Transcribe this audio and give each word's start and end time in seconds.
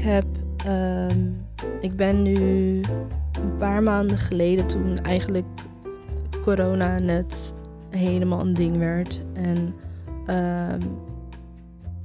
Ik 0.00 0.06
heb, 0.06 0.26
ehm, 0.64 1.30
ik 1.80 1.96
ben 1.96 2.22
nu 2.22 2.34
een 3.32 3.56
paar 3.58 3.82
maanden 3.82 4.18
geleden 4.18 4.66
toen 4.66 4.98
eigenlijk 4.98 5.46
corona 6.42 6.98
net 6.98 7.54
helemaal 7.90 8.40
een 8.40 8.54
ding 8.54 8.76
werd 8.76 9.20
en 9.32 9.74
ehm, 10.26 10.80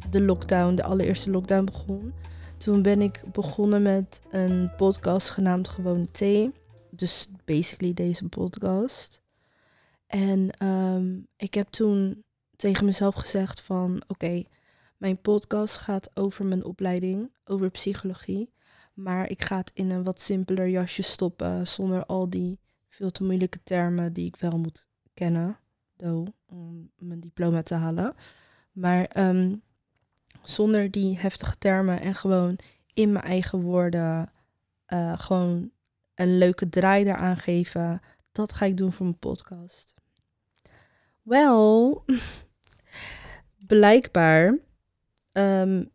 de 0.10 0.22
lockdown, 0.22 0.76
de 0.76 0.84
allereerste 0.84 1.30
lockdown 1.30 1.66
begon. 1.66 2.14
Toen 2.58 2.82
ben 2.82 3.02
ik 3.02 3.24
begonnen 3.32 3.82
met 3.82 4.22
een 4.32 4.72
podcast 4.78 5.30
genaamd 5.30 5.68
Gewoon 5.68 6.06
Thee. 6.12 6.52
Dus 6.90 7.28
basically 7.46 7.94
deze 7.94 8.28
podcast. 8.28 9.22
En 10.08 10.50
ehm, 10.50 11.20
ik 11.38 11.54
heb 11.54 11.68
toen 11.68 12.24
tegen 12.56 12.86
mezelf 12.86 13.16
gezegd 13.16 13.62
van 13.62 14.04
oké, 14.08 14.44
mijn 15.06 15.22
podcast 15.22 15.78
gaat 15.78 16.10
over 16.14 16.46
mijn 16.46 16.66
opleiding, 16.66 17.32
over 17.44 17.70
psychologie. 17.70 18.54
Maar 18.94 19.30
ik 19.30 19.42
ga 19.42 19.58
het 19.58 19.72
in 19.74 19.90
een 19.90 20.04
wat 20.04 20.20
simpeler 20.20 20.70
jasje 20.70 21.02
stoppen, 21.02 21.68
zonder 21.68 22.06
al 22.06 22.30
die 22.30 22.60
veel 22.90 23.12
te 23.12 23.24
moeilijke 23.24 23.60
termen 23.64 24.14
die 24.14 24.26
ik 24.26 24.36
wel 24.36 24.58
moet 24.58 24.88
kennen, 25.14 25.60
om 26.46 26.92
mijn 26.98 27.20
diploma 27.20 27.64
te 27.64 27.74
halen. 27.74 28.16
Maar 28.72 29.06
ehm, 29.06 29.56
zonder 30.42 30.92
die 30.92 31.20
heftige 31.20 31.58
termen 31.58 32.02
en 32.02 32.16
gewoon 32.16 32.60
in 32.94 33.12
mijn 33.12 33.26
eigen 33.26 33.62
woorden 33.62 34.32
uh, 34.88 35.20
gewoon 35.20 35.72
een 36.16 36.38
leuke 36.38 36.70
draai 36.70 37.06
eraan 37.06 37.38
geven. 37.38 38.02
Dat 38.32 38.54
ga 38.54 38.66
ik 38.66 38.78
doen 38.78 38.92
voor 38.92 39.06
mijn 39.06 39.20
podcast. 39.20 39.94
Wel, 41.22 42.04
blijkbaar 43.68 44.64
um, 45.38 45.90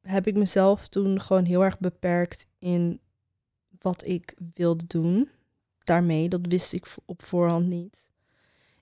heb 0.00 0.26
ik 0.26 0.34
mezelf 0.34 0.88
toen 0.88 1.20
gewoon 1.20 1.44
heel 1.44 1.64
erg 1.64 1.78
beperkt 1.78 2.46
in 2.58 3.00
wat 3.78 4.04
ik 4.04 4.34
wilde 4.54 4.86
doen. 4.86 5.28
Daarmee, 5.78 6.28
dat 6.28 6.40
wist 6.42 6.72
ik 6.72 6.86
op 7.04 7.22
voorhand 7.22 7.66
niet. 7.66 8.10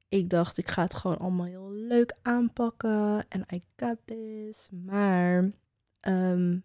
Ik 0.09 0.31
dacht, 0.31 0.59
ik 0.59 0.69
ga 0.69 0.83
het 0.83 0.95
gewoon 0.95 1.19
allemaal 1.19 1.47
heel 1.47 1.71
leuk 1.71 2.17
aanpakken 2.23 3.25
en 3.29 3.47
I 3.55 3.63
got 3.77 3.97
this. 4.05 4.69
Maar 4.71 5.51
um, 6.01 6.65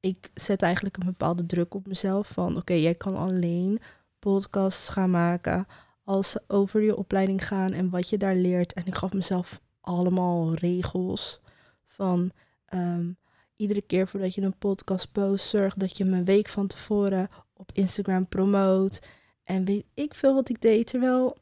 ik 0.00 0.30
zet 0.34 0.62
eigenlijk 0.62 0.96
een 0.96 1.06
bepaalde 1.06 1.46
druk 1.46 1.74
op 1.74 1.86
mezelf 1.86 2.28
van, 2.28 2.56
oké, 2.56 2.72
jij 2.72 2.94
kan 2.94 3.16
alleen 3.16 3.80
podcasts 4.18 4.88
gaan 4.88 5.10
maken 5.10 5.66
als 6.04 6.30
ze 6.30 6.42
over 6.46 6.82
je 6.82 6.96
opleiding 6.96 7.46
gaan 7.46 7.72
en 7.72 7.90
wat 7.90 8.08
je 8.08 8.18
daar 8.18 8.34
leert. 8.34 8.72
En 8.72 8.86
ik 8.86 8.94
gaf 8.94 9.12
mezelf 9.12 9.60
allemaal 9.80 10.54
regels 10.54 11.40
van 11.84 12.30
um, 12.74 13.16
iedere 13.56 13.82
keer 13.82 14.08
voordat 14.08 14.34
je 14.34 14.42
een 14.42 14.58
podcast 14.58 15.12
post, 15.12 15.48
zorg 15.48 15.74
dat 15.74 15.96
je 15.96 16.04
hem 16.04 16.12
een 16.12 16.24
week 16.24 16.48
van 16.48 16.66
tevoren 16.66 17.28
op 17.52 17.70
Instagram 17.72 18.26
promoot. 18.28 19.00
En 19.44 19.64
weet 19.64 19.84
ik 19.94 20.14
veel 20.14 20.34
wat 20.34 20.48
ik 20.48 20.60
deed. 20.60 20.86
Terwijl 20.86 21.36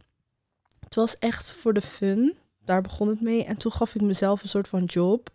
het 0.81 0.95
was 0.95 1.19
echt 1.19 1.51
voor 1.51 1.73
de 1.73 1.81
fun. 1.81 2.37
Daar 2.65 2.83
begon 2.83 3.09
het 3.09 3.21
mee. 3.21 3.45
En 3.45 3.57
toen 3.57 3.73
gaf 3.73 3.95
ik 3.95 4.01
mezelf 4.01 4.43
een 4.43 4.49
soort 4.49 4.69
van 4.69 4.85
job. 4.85 5.31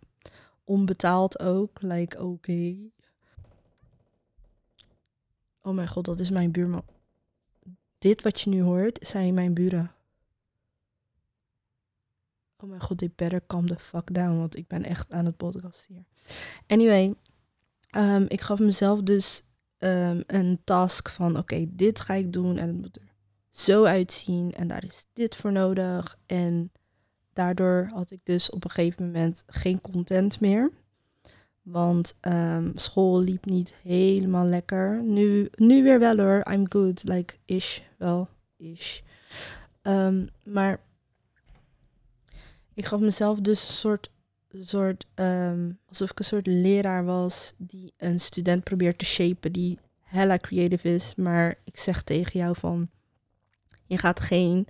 Onbetaald 0.64 1.40
ook. 1.40 1.82
Like, 1.82 2.22
oké. 2.24 2.76
Oh 5.62 5.74
mijn 5.74 5.88
god, 5.88 6.04
dat 6.04 6.20
is 6.20 6.30
mijn 6.30 6.50
buurman. 6.50 6.84
Dit 7.98 8.22
wat 8.22 8.40
je 8.40 8.50
nu 8.50 8.62
hoort, 8.62 9.06
zijn 9.06 9.34
mijn 9.34 9.54
buren. 9.54 9.95
Oh 12.58 12.68
mijn 12.68 12.80
god, 12.80 12.98
dit 12.98 13.16
better 13.16 13.46
calm 13.46 13.66
the 13.66 13.78
fuck 13.78 14.14
down. 14.14 14.38
Want 14.38 14.56
ik 14.56 14.66
ben 14.66 14.84
echt 14.84 15.12
aan 15.12 15.24
het 15.24 15.36
podcast 15.36 15.86
hier. 15.86 16.04
Anyway, 16.66 17.14
um, 17.96 18.24
ik 18.28 18.40
gaf 18.40 18.58
mezelf 18.58 19.02
dus 19.02 19.42
um, 19.78 20.22
een 20.26 20.60
task 20.64 21.08
van... 21.08 21.38
Oké, 21.38 21.66
dit 21.68 22.00
ga 22.00 22.14
ik 22.14 22.32
doen 22.32 22.58
en 22.58 22.68
het 22.68 22.76
moet 22.76 22.96
er 22.96 23.12
zo 23.50 23.84
uitzien. 23.84 24.52
En 24.52 24.68
daar 24.68 24.84
is 24.84 25.06
dit 25.12 25.34
voor 25.34 25.52
nodig. 25.52 26.18
En 26.26 26.72
daardoor 27.32 27.90
had 27.92 28.10
ik 28.10 28.20
dus 28.22 28.50
op 28.50 28.64
een 28.64 28.70
gegeven 28.70 29.04
moment 29.04 29.42
geen 29.46 29.80
content 29.80 30.40
meer. 30.40 30.70
Want 31.62 32.14
um, 32.20 32.70
school 32.74 33.20
liep 33.20 33.44
niet 33.44 33.74
helemaal 33.82 34.46
lekker. 34.46 35.02
Nu, 35.02 35.48
nu 35.54 35.82
weer 35.82 35.98
wel 35.98 36.16
hoor. 36.16 36.46
I'm 36.52 36.70
good. 36.70 37.04
Like, 37.04 37.34
ish. 37.44 37.80
Wel, 37.96 38.28
ish. 38.56 39.00
Maar 40.42 40.80
ik 42.76 42.84
gaf 42.84 43.00
mezelf 43.00 43.40
dus 43.40 43.68
een 43.68 43.74
soort, 43.74 44.10
soort 44.52 45.06
um, 45.14 45.78
alsof 45.88 46.10
ik 46.10 46.18
een 46.18 46.24
soort 46.24 46.46
leraar 46.46 47.04
was 47.04 47.54
die 47.56 47.92
een 47.96 48.20
student 48.20 48.64
probeert 48.64 48.98
te 48.98 49.04
shapen 49.04 49.52
die 49.52 49.78
hella 50.02 50.38
creative 50.38 50.94
is. 50.94 51.14
Maar 51.14 51.54
ik 51.64 51.78
zeg 51.78 52.02
tegen 52.02 52.40
jou 52.40 52.56
van, 52.56 52.90
je 53.86 53.98
gaat 53.98 54.20
geen 54.20 54.66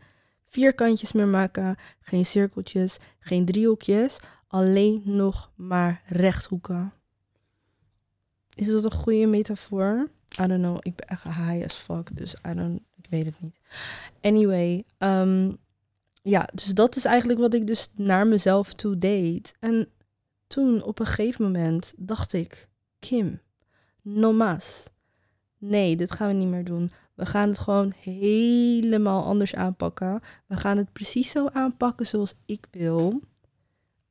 vierkantjes 0.47 1.13
meer 1.13 1.29
maken, 1.29 1.77
geen 2.01 2.27
cirkeltjes, 2.27 2.97
geen 3.19 3.45
driehoekjes, 3.45 4.19
alleen 4.47 5.03
nog 5.05 5.51
maar 5.55 6.03
rechthoeken. 6.07 6.93
Is 8.55 8.67
dat 8.67 8.85
een 8.85 8.91
goede 8.91 9.27
metafoor? 9.27 10.11
I 10.41 10.47
don't 10.47 10.63
know. 10.63 10.79
Ik 10.81 10.97
ben 10.97 11.09
echt 11.09 11.23
high 11.23 11.65
as 11.65 11.75
fuck, 11.75 12.17
dus 12.17 12.35
I 12.35 12.55
don't, 12.55 12.81
ik 12.97 13.07
weet 13.11 13.25
het 13.25 13.41
niet. 13.41 13.57
Anyway, 14.21 14.85
um, 14.99 15.59
ja, 16.29 16.49
dus 16.55 16.67
dat 16.67 16.97
is 16.97 17.05
eigenlijk 17.05 17.41
wat 17.41 17.55
ik 17.55 17.67
dus 17.67 17.91
naar 17.95 18.27
mezelf 18.27 18.73
toe 18.73 18.99
deed. 18.99 19.55
En 19.61 19.89
toen 20.47 20.83
op 20.83 20.99
een 20.99 21.07
gegeven 21.07 21.45
moment 21.45 21.93
dacht 21.97 22.33
ik, 22.33 22.69
Kim, 22.99 23.41
no 24.03 24.33
mas. 24.33 24.85
Nee, 25.59 25.97
dit 25.97 26.13
gaan 26.13 26.29
we 26.29 26.35
niet 26.35 26.49
meer 26.49 26.65
doen. 26.65 26.91
We 27.15 27.27
gaan 27.27 27.49
het 27.49 27.59
gewoon 27.59 27.93
helemaal 28.01 29.25
anders 29.25 29.55
aanpakken. 29.55 30.21
We 30.47 30.57
gaan 30.57 30.77
het 30.77 30.93
precies 30.93 31.31
zo 31.31 31.49
aanpakken 31.49 32.07
zoals 32.07 32.35
ik 32.47 32.67
wil. 32.71 33.21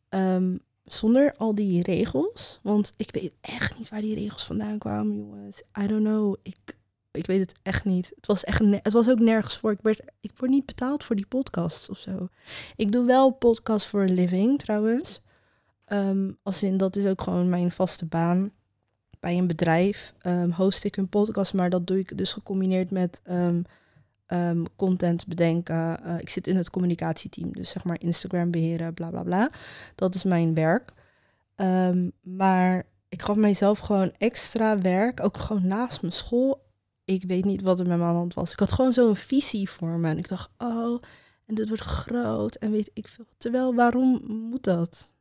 Um, 0.09 0.59
zonder 0.83 1.33
al 1.37 1.55
die 1.55 1.83
regels. 1.83 2.59
Want 2.63 2.93
ik 2.97 3.09
weet 3.11 3.33
echt 3.41 3.77
niet 3.77 3.89
waar 3.89 4.01
die 4.01 4.15
regels 4.15 4.45
vandaan 4.45 4.77
kwamen, 4.77 5.17
jongens. 5.17 5.61
I 5.81 5.87
don't 5.87 6.03
know. 6.03 6.35
Ik, 6.41 6.77
ik 7.15 7.25
weet 7.25 7.39
het 7.39 7.59
echt 7.61 7.85
niet. 7.85 8.11
Het 8.15 8.27
was, 8.27 8.43
echt 8.43 8.61
het 8.81 8.93
was 8.93 9.09
ook 9.09 9.19
nergens 9.19 9.57
voor. 9.57 9.71
Ik, 9.71 9.79
werd, 9.81 10.01
ik 10.19 10.31
word 10.35 10.51
niet 10.51 10.65
betaald 10.65 11.03
voor 11.03 11.15
die 11.15 11.25
podcasts 11.25 11.89
of 11.89 11.97
zo. 11.97 12.27
Ik 12.75 12.91
doe 12.91 13.05
wel 13.05 13.31
podcasts 13.31 13.89
voor 13.89 14.01
een 14.01 14.13
living 14.13 14.59
trouwens. 14.59 15.21
Um, 15.87 16.37
als 16.43 16.63
in, 16.63 16.77
dat 16.77 16.95
is 16.95 17.05
ook 17.05 17.21
gewoon 17.21 17.49
mijn 17.49 17.71
vaste 17.71 18.05
baan. 18.05 18.51
Bij 19.19 19.37
een 19.37 19.47
bedrijf 19.47 20.13
um, 20.25 20.51
host 20.51 20.83
ik 20.83 20.97
een 20.97 21.09
podcast, 21.09 21.53
maar 21.53 21.69
dat 21.69 21.87
doe 21.87 21.99
ik 21.99 22.17
dus 22.17 22.33
gecombineerd 22.33 22.91
met 22.91 23.21
um, 24.27 24.65
content 24.75 25.27
bedenken. 25.27 25.99
Uh, 26.05 26.19
ik 26.19 26.29
zit 26.29 26.47
in 26.47 26.55
het 26.55 26.69
communicatieteam, 26.69 27.53
dus 27.53 27.69
zeg 27.69 27.83
maar 27.83 28.01
Instagram 28.01 28.51
beheren, 28.51 28.93
bla 28.93 29.09
bla 29.09 29.23
bla. 29.23 29.49
Dat 29.95 30.15
is 30.15 30.23
mijn 30.23 30.53
werk. 30.53 30.91
maar 32.21 32.83
ik 33.09 33.21
gaf 33.21 33.35
mijzelf 33.35 33.79
gewoon 33.79 34.13
extra 34.17 34.81
werk, 34.81 35.23
ook 35.23 35.37
gewoon 35.37 35.67
naast 35.67 36.01
mijn 36.01 36.13
school 36.13 36.64
ik 37.05 37.23
weet 37.23 37.45
niet 37.45 37.61
wat 37.61 37.79
er 37.79 37.87
met 37.87 37.97
mijn 37.97 38.15
hand 38.15 38.33
was. 38.33 38.51
Ik 38.51 38.59
had 38.59 38.71
gewoon 38.71 38.93
zo'n 38.93 39.15
visie 39.15 39.69
voor 39.69 39.99
me. 39.99 40.09
En 40.09 40.17
ik 40.17 40.27
dacht, 40.27 40.49
oh, 40.57 41.01
en 41.45 41.55
dit 41.55 41.67
wordt 41.67 41.83
groot 41.83 42.55
en 42.55 42.71
weet 42.71 42.89
ik 42.93 43.07
veel. 43.07 43.25
Terwijl, 43.37 43.75
waarom 43.75 44.21
moet 44.25 44.63
dat? 44.63 45.11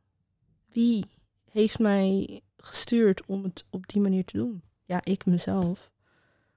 Wie 0.69 1.05
heeft 1.51 1.79
mij 1.79 2.41
gestuurd 2.57 3.25
om 3.25 3.43
het 3.43 3.65
op 3.69 3.87
die 3.87 4.01
manier 4.01 4.25
te 4.25 4.37
doen? 4.37 4.63
Ja, 4.85 5.01
ik 5.03 5.25
mezelf. 5.25 5.91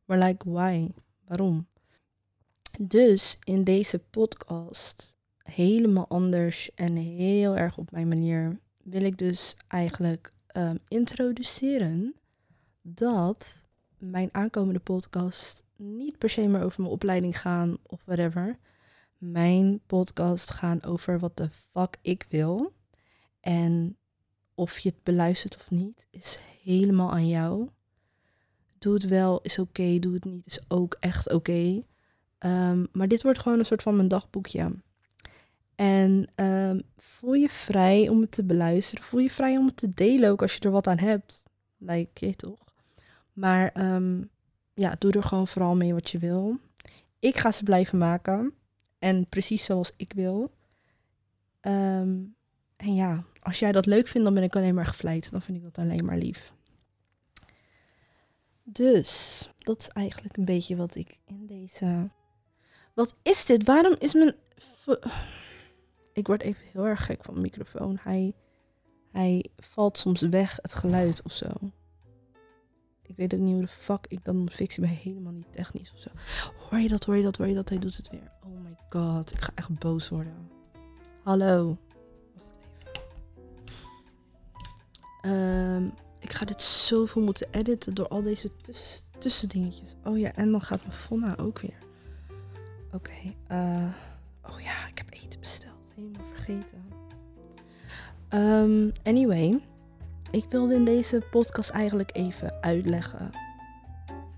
Maar 0.05 0.19
like, 0.19 0.51
why? 0.51 0.89
Waarom? 1.27 1.67
Dus 2.81 3.39
in 3.45 3.65
deze 3.65 3.99
podcast, 3.99 5.17
helemaal 5.39 6.09
anders 6.09 6.75
en 6.75 6.97
heel 6.97 7.57
erg 7.57 7.79
op 7.79 7.91
mijn 7.91 8.09
manier, 8.09 8.61
wil 8.83 9.03
ik 9.03 9.19
dus 9.19 9.57
eigenlijk 9.69 10.33
um, 10.57 10.79
introduceren 10.89 12.15
dat 12.83 13.67
mijn 13.99 14.29
aankomende 14.33 14.81
podcast 14.81 15.65
niet 15.77 16.19
per 16.19 16.31
se 16.31 16.49
meer 16.49 16.63
over 16.63 16.81
mijn 16.81 16.93
opleiding 16.93 17.41
gaan 17.41 17.77
of 17.87 18.03
whatever. 18.05 18.59
Mijn 19.19 19.81
podcast 19.87 20.51
gaan 20.51 20.83
over 20.83 21.19
wat 21.19 21.37
de 21.37 21.49
fuck 21.51 21.97
ik 22.03 22.27
wil. 22.29 22.73
En 23.41 23.97
of 24.55 24.79
je 24.79 24.89
het 24.89 25.03
beluistert 25.03 25.57
of 25.57 25.71
niet, 25.71 26.07
is 26.11 26.39
helemaal 26.63 27.11
aan 27.11 27.29
jou. 27.29 27.69
Doe 28.79 28.95
het 28.95 29.09
wel, 29.09 29.41
is 29.43 29.59
oké. 29.59 29.99
Doe 29.99 30.15
het 30.15 30.25
niet, 30.25 30.47
is 30.47 30.61
ook 30.69 30.97
echt 31.01 31.33
oké. 31.33 31.83
Ehm, 32.39 32.85
maar 32.93 33.09
dit 33.09 33.23
wordt 33.23 33.39
gewoon 33.39 33.59
een 33.59 33.65
soort 33.67 33.83
van 33.83 33.97
mijn 33.97 34.09
dagboekje. 34.09 34.71
En 35.75 36.31
um, 36.35 36.83
voel 36.97 37.35
je 37.35 37.49
vrij 37.49 38.09
om 38.09 38.21
het 38.21 38.31
te 38.31 38.45
beluisteren. 38.45 39.05
Voel 39.05 39.21
je 39.21 39.31
vrij 39.31 39.57
om 39.57 39.67
het 39.67 39.77
te 39.77 39.95
delen 39.95 40.31
ook 40.31 40.43
als 40.43 40.55
je 40.55 40.61
er 40.61 40.71
wat 40.71 40.87
aan 40.87 40.99
hebt. 40.99 41.43
Like, 41.77 42.27
je 42.27 42.37
toch? 42.37 42.68
Maar 43.39 43.95
um, 43.95 44.31
ja, 44.75 44.95
doe 44.99 45.13
er 45.13 45.23
gewoon 45.23 45.47
vooral 45.47 45.77
mee 45.77 45.95
wat 45.95 46.11
je 46.11 46.19
wil. 46.19 46.61
Ik 47.19 47.37
ga 47.37 47.53
ze 47.53 47.63
blijven 47.63 47.99
maken. 47.99 48.55
En 48.99 49.29
precies 49.29 49.65
zoals 49.65 49.93
ik 49.97 50.13
wil. 50.13 50.53
Um, 51.61 52.37
en 52.77 52.95
ja, 52.95 53.25
als 53.41 53.59
jij 53.59 53.73
dat 53.73 53.87
leuk 53.87 54.09
vindt, 54.09 54.27
dan 54.27 54.35
ben 54.35 54.43
ik 54.43 54.57
alleen 54.57 54.75
maar 54.75 54.87
gevleid. 54.87 55.31
Dan 55.31 55.41
vind 55.41 55.57
ik 55.59 55.63
dat 55.63 55.79
alleen 55.79 56.05
maar 56.05 56.19
lief. 56.19 56.53
Dus 58.63 59.43
dat 59.59 59.81
is 59.81 59.89
eigenlijk 59.89 60.37
een 60.37 60.45
beetje 60.45 60.77
wat 60.77 60.95
ik 60.95 61.19
in 61.25 61.47
deze. 61.47 62.11
Wat 62.95 63.17
is 63.23 63.47
dit? 63.47 63.65
Waarom 63.65 63.97
is 63.99 64.15
mijn. 64.15 64.35
Ik 66.13 66.27
word 66.27 66.43
even 66.43 66.65
heel 66.73 66.87
erg 66.87 67.05
gek 67.05 67.25
van 67.25 67.35
mijn 67.35 67.47
microfoon. 67.47 67.99
Hij, 68.03 68.33
hij 69.13 69.45
valt 69.57 69.99
soms 69.99 70.21
weg, 70.21 70.59
het 70.63 70.75
geluid 70.75 71.23
of 71.23 71.33
zo. 71.33 71.49
Ik 73.09 73.17
weet 73.17 73.35
ook 73.35 73.41
niet 73.41 73.53
hoe 73.53 73.63
de 73.63 73.69
fuck 73.69 74.07
ik 74.09 74.25
dan 74.25 74.37
moet 74.37 74.55
fixen. 74.55 74.83
Ik 74.83 74.91
helemaal 74.91 75.33
niet 75.33 75.53
technisch 75.53 75.93
of 75.93 75.99
zo. 75.99 76.11
Hoor 76.59 76.79
je 76.79 76.89
dat, 76.89 77.05
hoor 77.05 77.17
je 77.17 77.23
dat, 77.23 77.37
hoor 77.37 77.47
je 77.47 77.55
dat? 77.55 77.69
Hij 77.69 77.79
doet 77.79 77.97
het 77.97 78.11
weer. 78.11 78.31
Oh 78.45 78.61
my 78.63 78.77
god, 78.89 79.33
ik 79.33 79.41
ga 79.41 79.51
echt 79.55 79.79
boos 79.79 80.09
worden. 80.09 80.51
Hallo. 81.23 81.77
Wacht 82.35 82.59
even. 82.59 83.07
Ehm, 85.21 85.85
ik 86.19 86.33
ga 86.33 86.45
dit 86.45 86.63
zoveel 86.63 87.23
moeten 87.23 87.49
editen 87.51 87.95
door 87.95 88.09
al 88.09 88.23
deze 88.23 88.57
tuss 88.57 89.05
tussendingetjes. 89.19 89.97
Oh 90.05 90.19
ja, 90.19 90.33
en 90.33 90.51
dan 90.51 90.63
gaat 90.63 90.81
mijn 90.81 90.93
Fonna 90.93 91.37
ook 91.37 91.59
weer. 91.61 91.79
Oké. 92.93 93.13
eh, 93.47 93.85
oh 94.43 94.61
ja, 94.61 94.87
ik 94.89 94.99
heb 94.99 95.07
eten 95.11 95.41
besteld. 95.41 95.93
Helemaal 95.95 96.27
vergeten. 96.35 96.85
Ehm, 98.29 98.91
anyway. 99.03 99.61
Ik 100.31 100.45
wilde 100.49 100.75
in 100.75 100.85
deze 100.85 101.23
podcast 101.31 101.71
eigenlijk 101.71 102.11
even 102.13 102.55
uitleggen 102.61 103.31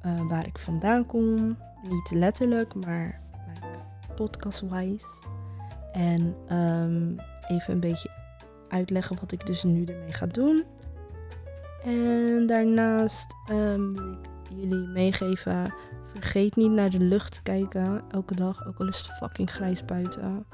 eh, 0.00 0.28
waar 0.28 0.46
ik 0.46 0.58
vandaan 0.58 1.06
kom. 1.06 1.56
Niet 1.88 2.10
letterlijk, 2.10 2.74
maar 2.74 3.20
podcast-wise. 4.14 5.06
En 5.92 6.36
ehm, 6.48 7.16
even 7.48 7.74
een 7.74 7.80
beetje 7.80 8.10
uitleggen 8.68 9.16
wat 9.20 9.32
ik 9.32 9.46
dus 9.46 9.62
nu 9.62 9.84
ermee 9.84 10.12
ga 10.12 10.26
doen. 10.26 10.64
En 11.84 12.46
daarnaast 12.46 13.34
ehm, 13.46 13.90
wil 13.90 14.12
ik 14.12 14.28
jullie 14.54 14.88
meegeven. 14.88 15.74
Vergeet 16.12 16.56
niet 16.56 16.70
naar 16.70 16.90
de 16.90 17.00
lucht 17.00 17.32
te 17.32 17.42
kijken 17.42 18.02
elke 18.10 18.34
dag. 18.34 18.66
Ook 18.66 18.78
al 18.78 18.86
is 18.88 18.98
het 18.98 19.16
fucking 19.16 19.50
grijs 19.50 19.84
buiten. 19.84 20.46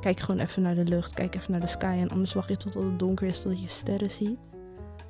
Kijk 0.00 0.20
gewoon 0.20 0.40
even 0.40 0.62
naar 0.62 0.74
de 0.74 0.84
lucht. 0.84 1.14
Kijk 1.14 1.34
even 1.34 1.50
naar 1.50 1.60
de 1.60 1.66
sky. 1.66 1.96
En 2.00 2.08
anders 2.08 2.32
wacht 2.32 2.48
je 2.48 2.56
tot 2.56 2.74
het 2.74 2.98
donker 2.98 3.26
is, 3.26 3.40
totdat 3.40 3.60
je 3.62 3.68
sterren 3.68 4.10
ziet. 4.10 4.38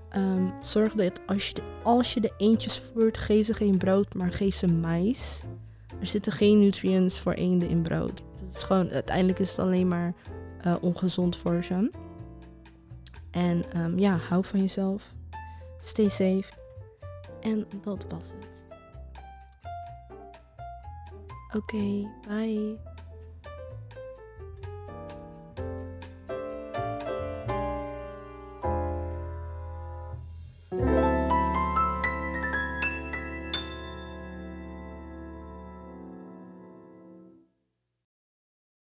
Ehm, 0.09 0.49
zorg 0.63 0.93
dat 0.93 1.21
als 1.27 1.49
je, 1.49 1.55
de, 1.55 1.63
als 1.83 2.15
je 2.15 2.21
de 2.21 2.33
eendjes 2.37 2.79
voert, 2.79 3.19
geef 3.19 3.47
ze 3.47 3.55
geen 3.55 3.79
brood, 3.79 4.15
maar 4.15 4.33
geef 4.33 4.57
ze 4.57 4.67
mais. 4.67 5.43
Er 6.01 6.07
zitten 6.07 6.33
geen 6.33 6.59
nutrients 6.59 7.21
voor 7.21 7.33
eenden 7.33 7.69
in 7.69 7.83
brood. 7.83 8.23
Het 8.45 8.57
is 8.57 8.63
gewoon, 8.63 8.91
uiteindelijk 8.91 9.39
is 9.39 9.51
het 9.51 9.59
alleen 9.59 9.89
maar 9.89 10.15
eh, 10.61 10.75
ongezond 10.81 11.37
voor 11.37 11.63
ze. 11.63 11.91
En 13.31 13.73
ehm, 13.73 13.99
ja, 13.99 14.17
hou 14.17 14.45
van 14.45 14.61
jezelf. 14.61 15.15
Stay 15.79 16.09
safe. 16.09 16.45
En 17.41 17.67
dat 17.83 18.05
was 18.09 18.33
het. 18.39 18.59
Oké, 21.53 22.09
bye. 22.29 22.88